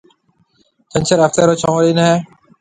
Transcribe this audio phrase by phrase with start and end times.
[0.91, 2.15] ڇنڇر هفتي رو ڇهون ڏن هيَ۔